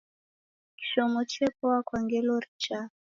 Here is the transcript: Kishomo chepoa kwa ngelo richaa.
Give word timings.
Kishomo 0.77 1.21
chepoa 1.31 1.79
kwa 1.87 1.99
ngelo 2.03 2.33
richaa. 2.43 2.87